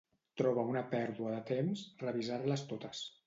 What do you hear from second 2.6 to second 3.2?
totes.